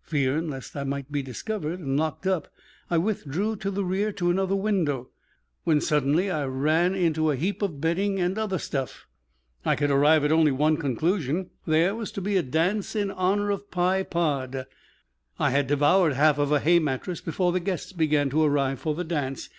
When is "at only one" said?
10.24-10.78